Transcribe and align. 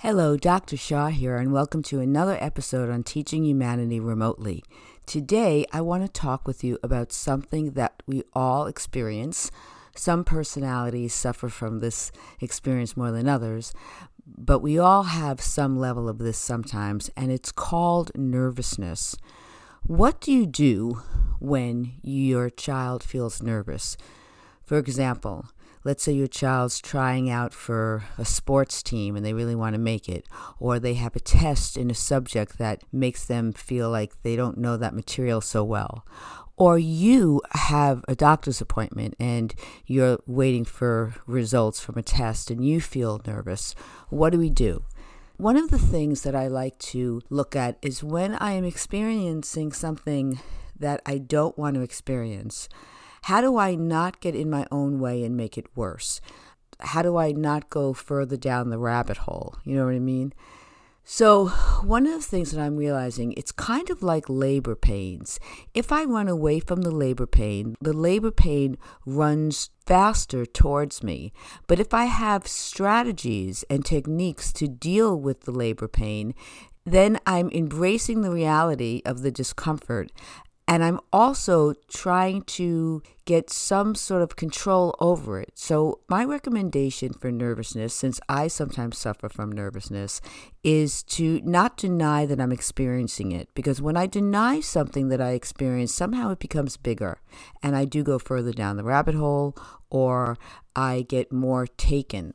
Hello, 0.00 0.36
Dr. 0.36 0.76
Shaw 0.76 1.06
here, 1.06 1.38
and 1.38 1.54
welcome 1.54 1.82
to 1.84 2.00
another 2.00 2.36
episode 2.38 2.90
on 2.90 3.02
Teaching 3.02 3.44
Humanity 3.46 3.98
Remotely. 3.98 4.62
Today, 5.06 5.64
I 5.72 5.80
want 5.80 6.04
to 6.04 6.20
talk 6.20 6.46
with 6.46 6.62
you 6.62 6.78
about 6.82 7.12
something 7.12 7.70
that 7.70 8.02
we 8.06 8.22
all 8.34 8.66
experience. 8.66 9.50
Some 9.94 10.22
personalities 10.22 11.14
suffer 11.14 11.48
from 11.48 11.78
this 11.78 12.12
experience 12.42 12.94
more 12.94 13.10
than 13.10 13.26
others, 13.26 13.72
but 14.26 14.58
we 14.58 14.78
all 14.78 15.04
have 15.04 15.40
some 15.40 15.78
level 15.78 16.10
of 16.10 16.18
this 16.18 16.36
sometimes, 16.36 17.10
and 17.16 17.32
it's 17.32 17.50
called 17.50 18.12
nervousness. 18.14 19.16
What 19.82 20.20
do 20.20 20.30
you 20.30 20.44
do 20.44 21.00
when 21.40 21.94
your 22.02 22.50
child 22.50 23.02
feels 23.02 23.42
nervous? 23.42 23.96
For 24.62 24.76
example, 24.76 25.46
let's 25.86 26.02
say 26.02 26.10
your 26.10 26.26
child's 26.26 26.80
trying 26.80 27.30
out 27.30 27.54
for 27.54 28.02
a 28.18 28.24
sports 28.24 28.82
team 28.82 29.14
and 29.14 29.24
they 29.24 29.32
really 29.32 29.54
want 29.54 29.72
to 29.72 29.78
make 29.78 30.08
it, 30.08 30.26
or 30.58 30.80
they 30.80 30.94
have 30.94 31.14
a 31.14 31.20
test 31.20 31.76
in 31.76 31.92
a 31.92 31.94
subject 31.94 32.58
that 32.58 32.82
makes 32.92 33.24
them 33.24 33.52
feel 33.52 33.88
like 33.88 34.20
they 34.22 34.34
don't 34.34 34.58
know 34.58 34.76
that 34.76 34.92
material 34.92 35.40
so 35.40 35.62
well, 35.62 36.04
or 36.56 36.76
you 36.76 37.40
have 37.52 38.04
a 38.08 38.16
doctor's 38.16 38.60
appointment 38.60 39.14
and 39.20 39.54
you're 39.86 40.18
waiting 40.26 40.64
for 40.64 41.14
results 41.24 41.78
from 41.78 41.96
a 41.96 42.02
test 42.02 42.50
and 42.50 42.66
you 42.66 42.80
feel 42.80 43.20
nervous. 43.24 43.76
What 44.08 44.30
do 44.30 44.40
we 44.40 44.50
do? 44.50 44.82
One 45.36 45.56
of 45.56 45.70
the 45.70 45.78
things 45.78 46.22
that 46.22 46.34
I 46.34 46.48
like 46.48 46.80
to 46.80 47.22
look 47.30 47.54
at 47.54 47.78
is 47.80 48.02
when 48.02 48.34
I 48.34 48.52
am 48.52 48.64
experiencing 48.64 49.70
something 49.70 50.40
that 50.76 51.00
I 51.06 51.18
don't 51.18 51.56
want 51.56 51.76
to 51.76 51.82
experience. 51.82 52.68
How 53.22 53.40
do 53.40 53.56
I 53.56 53.74
not 53.74 54.20
get 54.20 54.34
in 54.34 54.50
my 54.50 54.66
own 54.70 55.00
way 55.00 55.24
and 55.24 55.36
make 55.36 55.58
it 55.58 55.66
worse? 55.74 56.20
How 56.80 57.02
do 57.02 57.16
I 57.16 57.32
not 57.32 57.70
go 57.70 57.92
further 57.92 58.36
down 58.36 58.70
the 58.70 58.78
rabbit 58.78 59.18
hole? 59.18 59.56
You 59.64 59.76
know 59.76 59.86
what 59.86 59.94
I 59.94 60.00
mean? 60.00 60.32
So, 61.08 61.46
one 61.84 62.04
of 62.04 62.14
the 62.14 62.20
things 62.20 62.50
that 62.50 62.60
I'm 62.60 62.76
realizing, 62.76 63.32
it's 63.36 63.52
kind 63.52 63.90
of 63.90 64.02
like 64.02 64.24
labor 64.28 64.74
pains. 64.74 65.38
If 65.72 65.92
I 65.92 66.02
run 66.02 66.26
away 66.26 66.58
from 66.58 66.80
the 66.80 66.90
labor 66.90 67.28
pain, 67.28 67.76
the 67.80 67.92
labor 67.92 68.32
pain 68.32 68.76
runs 69.06 69.70
faster 69.86 70.44
towards 70.44 71.04
me. 71.04 71.32
But 71.68 71.78
if 71.78 71.94
I 71.94 72.06
have 72.06 72.48
strategies 72.48 73.64
and 73.70 73.84
techniques 73.84 74.52
to 74.54 74.66
deal 74.66 75.18
with 75.20 75.42
the 75.42 75.52
labor 75.52 75.86
pain, 75.86 76.34
then 76.84 77.20
I'm 77.24 77.50
embracing 77.50 78.22
the 78.22 78.32
reality 78.32 79.02
of 79.04 79.22
the 79.22 79.30
discomfort 79.30 80.10
and 80.68 80.82
I'm 80.82 80.98
also 81.12 81.74
trying 81.88 82.42
to 82.42 83.02
get 83.24 83.50
some 83.50 83.94
sort 83.94 84.22
of 84.22 84.34
control 84.34 84.96
over 85.00 85.40
it. 85.40 85.52
So, 85.54 86.00
my 86.08 86.24
recommendation 86.24 87.12
for 87.12 87.30
nervousness, 87.30 87.94
since 87.94 88.20
I 88.28 88.48
sometimes 88.48 88.98
suffer 88.98 89.28
from 89.28 89.52
nervousness, 89.52 90.20
is 90.64 91.04
to 91.04 91.40
not 91.44 91.76
deny 91.76 92.26
that 92.26 92.40
I'm 92.40 92.52
experiencing 92.52 93.30
it. 93.30 93.48
Because 93.54 93.80
when 93.80 93.96
I 93.96 94.06
deny 94.06 94.60
something 94.60 95.08
that 95.08 95.20
I 95.20 95.32
experience, 95.32 95.94
somehow 95.94 96.30
it 96.30 96.40
becomes 96.40 96.76
bigger. 96.76 97.20
And 97.62 97.76
I 97.76 97.84
do 97.84 98.02
go 98.02 98.18
further 98.18 98.52
down 98.52 98.76
the 98.76 98.84
rabbit 98.84 99.14
hole 99.14 99.56
or 99.88 100.36
I 100.74 101.06
get 101.08 101.32
more 101.32 101.66
taken. 101.66 102.34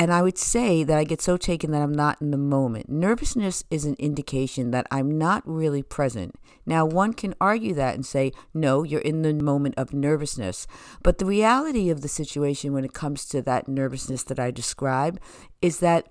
And 0.00 0.10
I 0.10 0.22
would 0.22 0.38
say 0.38 0.82
that 0.82 0.96
I 0.96 1.04
get 1.04 1.20
so 1.20 1.36
taken 1.36 1.72
that 1.72 1.82
I'm 1.82 1.92
not 1.92 2.22
in 2.22 2.30
the 2.30 2.38
moment. 2.38 2.88
Nervousness 2.88 3.64
is 3.70 3.84
an 3.84 3.96
indication 3.98 4.70
that 4.70 4.86
I'm 4.90 5.18
not 5.18 5.42
really 5.44 5.82
present. 5.82 6.36
Now, 6.64 6.86
one 6.86 7.12
can 7.12 7.34
argue 7.38 7.74
that 7.74 7.96
and 7.96 8.06
say, 8.06 8.32
no, 8.54 8.82
you're 8.82 9.02
in 9.02 9.20
the 9.20 9.34
moment 9.34 9.74
of 9.76 9.92
nervousness. 9.92 10.66
But 11.02 11.18
the 11.18 11.26
reality 11.26 11.90
of 11.90 12.00
the 12.00 12.08
situation 12.08 12.72
when 12.72 12.86
it 12.86 12.94
comes 12.94 13.26
to 13.26 13.42
that 13.42 13.68
nervousness 13.68 14.22
that 14.24 14.40
I 14.40 14.50
describe 14.50 15.20
is 15.60 15.80
that 15.80 16.06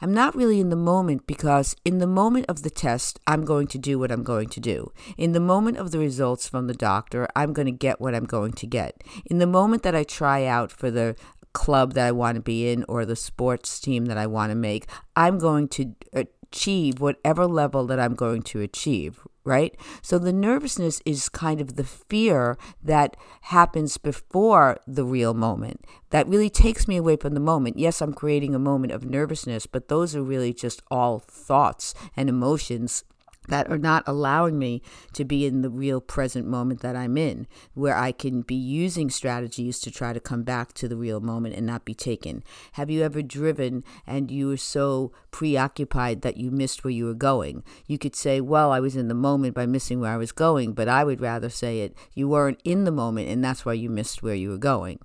I'm 0.00 0.12
not 0.12 0.36
really 0.36 0.60
in 0.60 0.68
the 0.70 0.76
moment 0.76 1.26
because 1.26 1.74
in 1.84 1.98
the 1.98 2.06
moment 2.06 2.46
of 2.48 2.62
the 2.62 2.68
test, 2.68 3.18
I'm 3.26 3.44
going 3.44 3.66
to 3.68 3.78
do 3.78 3.98
what 3.98 4.12
I'm 4.12 4.22
going 4.22 4.48
to 4.50 4.60
do. 4.60 4.92
In 5.16 5.32
the 5.32 5.40
moment 5.40 5.78
of 5.78 5.92
the 5.92 5.98
results 5.98 6.46
from 6.46 6.66
the 6.66 6.74
doctor, 6.74 7.26
I'm 7.34 7.52
going 7.52 7.66
to 7.66 7.72
get 7.72 8.00
what 8.00 8.14
I'm 8.14 8.26
going 8.26 8.52
to 8.52 8.66
get. 8.66 9.02
In 9.26 9.38
the 9.38 9.46
moment 9.46 9.82
that 9.82 9.94
I 9.94 10.04
try 10.04 10.44
out 10.44 10.70
for 10.70 10.90
the 10.90 11.16
club 11.54 11.94
that 11.94 12.06
I 12.06 12.12
want 12.12 12.36
to 12.36 12.42
be 12.42 12.68
in 12.70 12.84
or 12.88 13.06
the 13.06 13.16
sports 13.16 13.80
team 13.80 14.06
that 14.06 14.18
I 14.18 14.26
want 14.26 14.50
to 14.50 14.56
make. 14.56 14.86
I'm 15.16 15.38
going 15.38 15.68
to 15.68 15.94
achieve 16.12 17.00
whatever 17.00 17.46
level 17.46 17.86
that 17.86 17.98
I'm 17.98 18.14
going 18.14 18.42
to 18.42 18.60
achieve, 18.60 19.20
right? 19.44 19.74
So 20.02 20.18
the 20.18 20.32
nervousness 20.32 21.00
is 21.06 21.28
kind 21.28 21.60
of 21.60 21.76
the 21.76 21.84
fear 21.84 22.58
that 22.82 23.16
happens 23.42 23.96
before 23.96 24.78
the 24.86 25.04
real 25.04 25.32
moment. 25.32 25.84
That 26.10 26.28
really 26.28 26.50
takes 26.50 26.86
me 26.86 26.96
away 26.96 27.16
from 27.16 27.34
the 27.34 27.40
moment. 27.40 27.78
Yes, 27.78 28.00
I'm 28.00 28.12
creating 28.12 28.54
a 28.54 28.58
moment 28.58 28.92
of 28.92 29.04
nervousness, 29.04 29.66
but 29.66 29.88
those 29.88 30.14
are 30.14 30.22
really 30.22 30.52
just 30.52 30.82
all 30.90 31.18
thoughts 31.18 31.94
and 32.16 32.28
emotions 32.28 33.04
that 33.48 33.70
are 33.70 33.78
not 33.78 34.04
allowing 34.06 34.58
me 34.58 34.82
to 35.12 35.24
be 35.24 35.46
in 35.46 35.62
the 35.62 35.70
real 35.70 36.00
present 36.00 36.46
moment 36.46 36.80
that 36.80 36.96
I'm 36.96 37.16
in, 37.16 37.46
where 37.74 37.96
I 37.96 38.12
can 38.12 38.42
be 38.42 38.54
using 38.54 39.10
strategies 39.10 39.78
to 39.80 39.90
try 39.90 40.12
to 40.12 40.20
come 40.20 40.42
back 40.42 40.72
to 40.74 40.88
the 40.88 40.96
real 40.96 41.20
moment 41.20 41.54
and 41.54 41.66
not 41.66 41.84
be 41.84 41.94
taken. 41.94 42.42
Have 42.72 42.90
you 42.90 43.02
ever 43.02 43.22
driven 43.22 43.84
and 44.06 44.30
you 44.30 44.48
were 44.48 44.56
so 44.56 45.12
preoccupied 45.30 46.22
that 46.22 46.36
you 46.36 46.50
missed 46.50 46.84
where 46.84 46.90
you 46.90 47.06
were 47.06 47.14
going? 47.14 47.62
You 47.86 47.98
could 47.98 48.16
say, 48.16 48.40
Well, 48.40 48.70
I 48.70 48.80
was 48.80 48.96
in 48.96 49.08
the 49.08 49.14
moment 49.14 49.54
by 49.54 49.66
missing 49.66 50.00
where 50.00 50.12
I 50.12 50.16
was 50.16 50.32
going, 50.32 50.72
but 50.72 50.88
I 50.88 51.04
would 51.04 51.20
rather 51.20 51.48
say 51.48 51.80
it, 51.80 51.96
you 52.14 52.28
weren't 52.28 52.60
in 52.64 52.84
the 52.84 52.90
moment 52.90 53.28
and 53.28 53.44
that's 53.44 53.64
why 53.64 53.74
you 53.74 53.90
missed 53.90 54.22
where 54.22 54.34
you 54.34 54.50
were 54.50 54.58
going. 54.58 54.98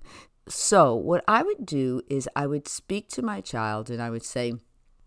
So, 0.48 0.94
what 0.94 1.22
I 1.28 1.42
would 1.42 1.64
do 1.64 2.02
is 2.08 2.28
I 2.34 2.46
would 2.46 2.66
speak 2.66 3.08
to 3.10 3.22
my 3.22 3.40
child 3.40 3.88
and 3.88 4.02
I 4.02 4.10
would 4.10 4.24
say, 4.24 4.54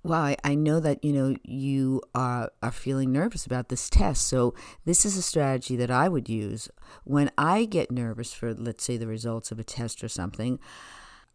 well, 0.03 0.21
I, 0.21 0.37
I 0.43 0.55
know 0.55 0.79
that 0.81 1.03
you 1.03 1.13
know 1.13 1.35
you 1.43 2.01
are 2.13 2.51
are 2.61 2.71
feeling 2.71 3.11
nervous 3.11 3.45
about 3.45 3.69
this 3.69 3.89
test. 3.89 4.27
So 4.27 4.53
this 4.85 5.05
is 5.05 5.17
a 5.17 5.21
strategy 5.21 5.75
that 5.77 5.89
I 5.89 6.09
would 6.09 6.27
use 6.27 6.69
when 7.05 7.31
I 7.37 7.65
get 7.65 7.89
nervous 7.89 8.33
for, 8.33 8.53
let's 8.53 8.83
say, 8.83 8.97
the 8.97 9.07
results 9.07 9.51
of 9.51 9.59
a 9.59 9.63
test 9.63 10.03
or 10.03 10.09
something. 10.09 10.59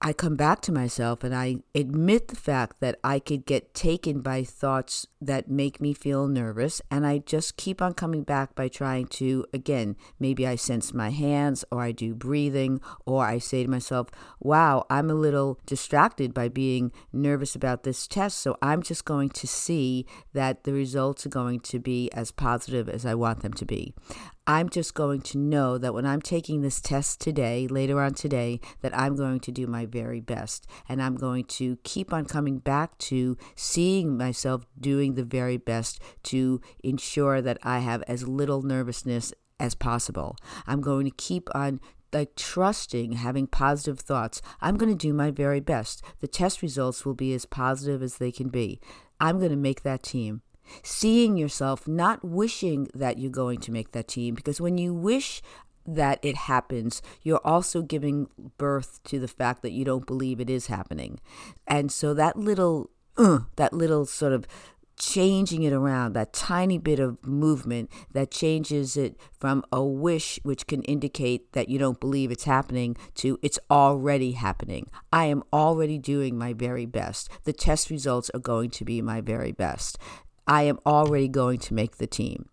I 0.00 0.12
come 0.12 0.36
back 0.36 0.60
to 0.62 0.72
myself 0.72 1.24
and 1.24 1.34
I 1.34 1.56
admit 1.74 2.28
the 2.28 2.36
fact 2.36 2.78
that 2.78 3.00
I 3.02 3.18
could 3.18 3.44
get 3.44 3.74
taken 3.74 4.20
by 4.20 4.44
thoughts 4.44 5.08
that 5.20 5.50
make 5.50 5.80
me 5.80 5.92
feel 5.92 6.28
nervous. 6.28 6.80
And 6.88 7.04
I 7.04 7.18
just 7.18 7.56
keep 7.56 7.82
on 7.82 7.94
coming 7.94 8.22
back 8.22 8.54
by 8.54 8.68
trying 8.68 9.08
to, 9.08 9.44
again, 9.52 9.96
maybe 10.20 10.46
I 10.46 10.54
sense 10.54 10.94
my 10.94 11.10
hands 11.10 11.64
or 11.72 11.82
I 11.82 11.90
do 11.90 12.14
breathing 12.14 12.80
or 13.06 13.26
I 13.26 13.38
say 13.38 13.64
to 13.64 13.70
myself, 13.70 14.08
wow, 14.38 14.86
I'm 14.88 15.10
a 15.10 15.14
little 15.14 15.58
distracted 15.66 16.32
by 16.32 16.46
being 16.46 16.92
nervous 17.12 17.56
about 17.56 17.82
this 17.82 18.06
test. 18.06 18.38
So 18.38 18.56
I'm 18.62 18.84
just 18.84 19.04
going 19.04 19.30
to 19.30 19.48
see 19.48 20.06
that 20.32 20.62
the 20.62 20.72
results 20.72 21.26
are 21.26 21.30
going 21.30 21.58
to 21.60 21.80
be 21.80 22.08
as 22.12 22.30
positive 22.30 22.88
as 22.88 23.04
I 23.04 23.16
want 23.16 23.40
them 23.42 23.52
to 23.54 23.66
be. 23.66 23.94
I'm 24.48 24.70
just 24.70 24.94
going 24.94 25.20
to 25.20 25.36
know 25.36 25.76
that 25.76 25.92
when 25.92 26.06
I'm 26.06 26.22
taking 26.22 26.62
this 26.62 26.80
test 26.80 27.20
today, 27.20 27.68
later 27.68 28.00
on 28.00 28.14
today, 28.14 28.60
that 28.80 28.96
I'm 28.98 29.14
going 29.14 29.40
to 29.40 29.52
do 29.52 29.66
my 29.66 29.84
very 29.84 30.20
best. 30.20 30.66
And 30.88 31.02
I'm 31.02 31.16
going 31.16 31.44
to 31.44 31.76
keep 31.84 32.14
on 32.14 32.24
coming 32.24 32.58
back 32.58 32.96
to 32.98 33.36
seeing 33.54 34.16
myself 34.16 34.64
doing 34.80 35.14
the 35.14 35.22
very 35.22 35.58
best 35.58 36.00
to 36.24 36.62
ensure 36.82 37.42
that 37.42 37.58
I 37.62 37.80
have 37.80 38.02
as 38.08 38.26
little 38.26 38.62
nervousness 38.62 39.34
as 39.60 39.74
possible. 39.74 40.38
I'm 40.66 40.80
going 40.80 41.04
to 41.04 41.14
keep 41.14 41.50
on 41.54 41.78
like 42.10 42.34
trusting, 42.34 43.12
having 43.12 43.48
positive 43.48 44.00
thoughts. 44.00 44.40
I'm 44.62 44.78
going 44.78 44.90
to 44.90 44.96
do 44.96 45.12
my 45.12 45.30
very 45.30 45.60
best. 45.60 46.02
The 46.20 46.26
test 46.26 46.62
results 46.62 47.04
will 47.04 47.12
be 47.12 47.34
as 47.34 47.44
positive 47.44 48.02
as 48.02 48.16
they 48.16 48.32
can 48.32 48.48
be. 48.48 48.80
I'm 49.20 49.38
going 49.40 49.50
to 49.50 49.56
make 49.56 49.82
that 49.82 50.02
team 50.02 50.40
seeing 50.82 51.36
yourself, 51.36 51.86
not 51.88 52.24
wishing 52.24 52.88
that 52.94 53.18
you're 53.18 53.30
going 53.30 53.60
to 53.60 53.72
make 53.72 53.92
that 53.92 54.08
team, 54.08 54.34
because 54.34 54.60
when 54.60 54.78
you 54.78 54.94
wish 54.94 55.42
that 55.86 56.18
it 56.22 56.36
happens, 56.36 57.00
you're 57.22 57.40
also 57.44 57.80
giving 57.80 58.28
birth 58.58 59.02
to 59.04 59.18
the 59.18 59.28
fact 59.28 59.62
that 59.62 59.72
you 59.72 59.84
don't 59.84 60.06
believe 60.06 60.40
it 60.40 60.50
is 60.50 60.66
happening. 60.66 61.18
And 61.66 61.90
so 61.90 62.12
that 62.14 62.36
little, 62.36 62.90
uh, 63.16 63.40
that 63.56 63.72
little 63.72 64.04
sort 64.04 64.34
of 64.34 64.46
changing 64.98 65.62
it 65.62 65.72
around, 65.72 66.12
that 66.12 66.32
tiny 66.32 66.76
bit 66.76 66.98
of 66.98 67.24
movement 67.24 67.88
that 68.12 68.30
changes 68.30 68.96
it 68.96 69.16
from 69.38 69.64
a 69.70 69.82
wish, 69.82 70.40
which 70.42 70.66
can 70.66 70.82
indicate 70.82 71.52
that 71.52 71.68
you 71.68 71.78
don't 71.78 72.00
believe 72.00 72.30
it's 72.30 72.44
happening, 72.44 72.96
to 73.14 73.38
it's 73.40 73.60
already 73.70 74.32
happening. 74.32 74.90
I 75.12 75.26
am 75.26 75.44
already 75.52 75.98
doing 75.98 76.36
my 76.36 76.52
very 76.52 76.84
best. 76.84 77.30
The 77.44 77.52
test 77.52 77.90
results 77.90 78.28
are 78.34 78.40
going 78.40 78.70
to 78.70 78.84
be 78.84 79.00
my 79.00 79.20
very 79.20 79.52
best. 79.52 79.98
I 80.48 80.62
am 80.62 80.80
already 80.84 81.28
going 81.28 81.58
to 81.60 81.74
make 81.74 81.98
the 81.98 82.06
team. 82.06 82.48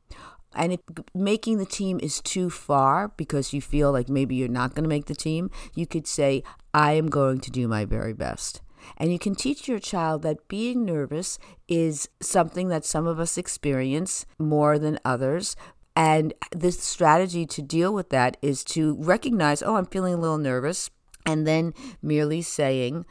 And 0.53 0.73
if 0.73 0.79
making 1.13 1.57
the 1.57 1.65
team 1.65 1.99
is 2.01 2.21
too 2.21 2.49
far 2.49 3.09
because 3.17 3.51
you 3.53 3.61
feel 3.61 3.91
like 3.91 4.07
maybe 4.07 4.35
you're 4.35 4.47
not 4.47 4.75
going 4.75 4.83
to 4.83 4.89
make 4.89 5.07
the 5.07 5.15
team, 5.15 5.49
you 5.73 5.87
could 5.87 6.07
say, 6.07 6.43
I 6.73 6.93
am 6.93 7.07
going 7.07 7.39
to 7.39 7.51
do 7.51 7.67
my 7.67 7.83
very 7.85 8.13
best. 8.13 8.61
And 8.97 9.11
you 9.11 9.19
can 9.19 9.35
teach 9.35 9.67
your 9.67 9.79
child 9.79 10.21
that 10.21 10.47
being 10.47 10.85
nervous 10.85 11.39
is 11.67 12.07
something 12.21 12.69
that 12.69 12.85
some 12.85 13.07
of 13.07 13.19
us 13.19 13.37
experience 13.37 14.25
more 14.37 14.77
than 14.77 14.99
others. 15.03 15.55
And 15.95 16.33
this 16.51 16.79
strategy 16.79 17.45
to 17.47 17.61
deal 17.61 17.93
with 17.93 18.09
that 18.09 18.37
is 18.41 18.63
to 18.65 18.95
recognize, 18.99 19.63
oh, 19.63 19.75
I'm 19.75 19.87
feeling 19.87 20.13
a 20.13 20.17
little 20.17 20.37
nervous. 20.37 20.89
and 21.25 21.47
then 21.47 21.73
merely 22.01 22.41
saying, 22.41 23.05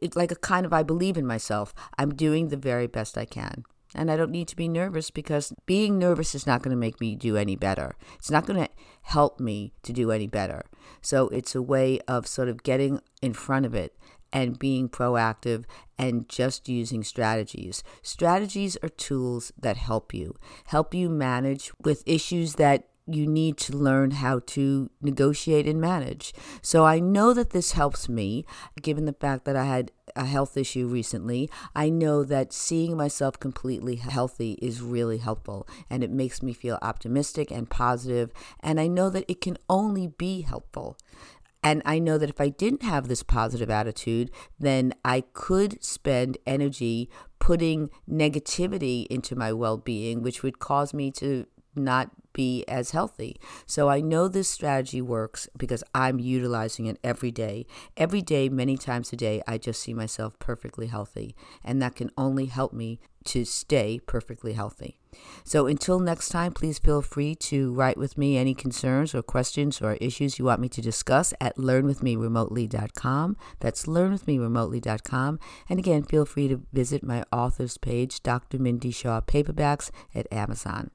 it's 0.00 0.16
like 0.16 0.30
a 0.32 0.36
kind 0.36 0.64
of, 0.64 0.72
I 0.72 0.82
believe 0.82 1.16
in 1.16 1.26
myself. 1.26 1.74
I'm 1.98 2.14
doing 2.14 2.48
the 2.48 2.56
very 2.56 2.86
best 2.86 3.18
I 3.18 3.24
can. 3.24 3.64
And 3.94 4.10
I 4.10 4.16
don't 4.16 4.30
need 4.30 4.48
to 4.48 4.56
be 4.56 4.68
nervous 4.68 5.10
because 5.10 5.52
being 5.66 5.98
nervous 5.98 6.34
is 6.34 6.46
not 6.46 6.62
going 6.62 6.70
to 6.70 6.80
make 6.80 7.00
me 7.00 7.16
do 7.16 7.36
any 7.36 7.56
better. 7.56 7.96
It's 8.16 8.30
not 8.30 8.46
going 8.46 8.62
to 8.62 8.70
help 9.02 9.40
me 9.40 9.72
to 9.82 9.92
do 9.92 10.10
any 10.10 10.26
better. 10.26 10.62
So 11.00 11.28
it's 11.28 11.54
a 11.54 11.62
way 11.62 12.00
of 12.06 12.26
sort 12.26 12.48
of 12.48 12.62
getting 12.62 13.00
in 13.22 13.32
front 13.32 13.64
of 13.64 13.74
it 13.74 13.96
and 14.32 14.58
being 14.58 14.88
proactive 14.88 15.64
and 15.98 16.28
just 16.28 16.68
using 16.68 17.02
strategies. 17.02 17.82
Strategies 18.02 18.76
are 18.82 18.90
tools 18.90 19.52
that 19.58 19.78
help 19.78 20.12
you, 20.12 20.36
help 20.66 20.92
you 20.94 21.08
manage 21.08 21.72
with 21.82 22.02
issues 22.06 22.54
that 22.54 22.88
you 23.06 23.26
need 23.26 23.56
to 23.56 23.74
learn 23.74 24.10
how 24.10 24.40
to 24.46 24.90
negotiate 25.00 25.66
and 25.66 25.80
manage. 25.80 26.34
So 26.60 26.84
I 26.84 27.00
know 27.00 27.32
that 27.32 27.50
this 27.50 27.72
helps 27.72 28.08
me, 28.08 28.44
given 28.82 29.06
the 29.06 29.14
fact 29.14 29.46
that 29.46 29.56
I 29.56 29.64
had 29.64 29.92
a 30.18 30.26
health 30.26 30.56
issue 30.56 30.86
recently. 30.86 31.48
I 31.74 31.88
know 31.88 32.24
that 32.24 32.52
seeing 32.52 32.96
myself 32.96 33.38
completely 33.40 33.96
healthy 33.96 34.58
is 34.60 34.82
really 34.82 35.18
helpful 35.18 35.66
and 35.88 36.04
it 36.04 36.10
makes 36.10 36.42
me 36.42 36.52
feel 36.52 36.78
optimistic 36.82 37.50
and 37.50 37.70
positive, 37.70 38.32
and 38.60 38.80
I 38.80 38.88
know 38.88 39.08
that 39.10 39.24
it 39.28 39.40
can 39.40 39.56
only 39.70 40.08
be 40.08 40.42
helpful. 40.42 40.98
And 41.62 41.82
I 41.84 41.98
know 41.98 42.18
that 42.18 42.30
if 42.30 42.40
I 42.40 42.50
didn't 42.50 42.82
have 42.82 43.08
this 43.08 43.22
positive 43.22 43.70
attitude, 43.70 44.30
then 44.58 44.94
I 45.04 45.22
could 45.32 45.82
spend 45.82 46.38
energy 46.46 47.10
putting 47.40 47.90
negativity 48.08 49.06
into 49.08 49.34
my 49.34 49.52
well 49.52 49.76
being, 49.76 50.22
which 50.22 50.42
would 50.42 50.58
cause 50.58 50.94
me 50.94 51.10
to 51.12 51.46
not 51.74 52.10
be 52.38 52.64
as 52.68 52.92
healthy. 52.92 53.40
So 53.66 53.88
I 53.88 54.00
know 54.00 54.28
this 54.28 54.48
strategy 54.48 55.02
works 55.02 55.48
because 55.58 55.82
I'm 55.92 56.20
utilizing 56.20 56.86
it 56.86 56.96
every 57.02 57.32
day. 57.32 57.66
Every 57.96 58.22
day, 58.22 58.48
many 58.48 58.76
times 58.76 59.12
a 59.12 59.16
day, 59.16 59.42
I 59.48 59.58
just 59.58 59.82
see 59.82 59.92
myself 59.92 60.38
perfectly 60.38 60.86
healthy. 60.86 61.34
And 61.64 61.82
that 61.82 61.96
can 61.96 62.12
only 62.16 62.46
help 62.46 62.72
me 62.72 63.00
to 63.24 63.44
stay 63.44 64.00
perfectly 64.06 64.52
healthy. 64.52 64.98
So 65.44 65.66
until 65.66 65.98
next 65.98 66.28
time, 66.28 66.52
please 66.52 66.78
feel 66.78 67.02
free 67.02 67.34
to 67.36 67.72
write 67.72 67.96
with 67.96 68.18
me 68.18 68.36
any 68.36 68.54
concerns 68.54 69.14
or 69.14 69.22
questions 69.22 69.80
or 69.80 69.94
issues 69.94 70.38
you 70.38 70.44
want 70.44 70.60
me 70.60 70.68
to 70.68 70.80
discuss 70.80 71.32
at 71.40 71.56
learnwithmeremotely.com. 71.56 73.36
That's 73.60 73.86
learnwithmeremotely.com. 73.86 75.40
And 75.68 75.78
again, 75.78 76.02
feel 76.02 76.24
free 76.24 76.48
to 76.48 76.62
visit 76.72 77.02
my 77.02 77.24
author's 77.32 77.78
page, 77.78 78.22
Dr. 78.22 78.58
Mindy 78.58 78.90
Shaw 78.90 79.20
Paperbacks 79.20 79.90
at 80.14 80.30
Amazon. 80.32 80.90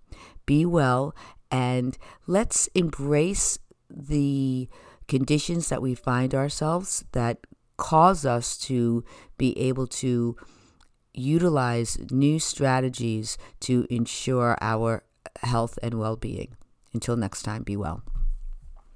Be 0.46 0.66
well 0.66 1.16
and 1.52 1.98
let's 2.28 2.68
embrace 2.74 3.60
the 3.90 4.68
conditions 5.08 5.70
that 5.70 5.82
we 5.82 5.94
find 5.94 6.34
ourselves 6.34 7.06
that 7.12 7.38
cause 7.78 8.26
us 8.26 8.58
to 8.58 9.04
be 9.38 9.58
able 9.60 9.86
to 9.88 10.36
utilize 11.14 11.98
new 12.12 12.40
strategies 12.40 13.38
to 13.62 13.88
ensure 13.90 14.58
our 14.62 15.04
health 15.42 15.78
and 15.82 15.96
well 16.00 16.16
being. 16.16 16.56
Until 16.94 17.16
next 17.16 17.44
time, 17.44 17.64
be 17.64 17.76
well. 17.76 18.04